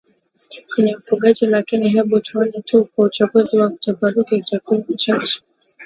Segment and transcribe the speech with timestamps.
[0.69, 5.39] kwenye ufugaji Lakini hebu tuone tu kwa uchokozi wa tafakuri takwimu chache